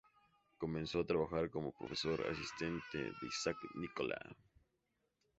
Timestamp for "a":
1.01-1.05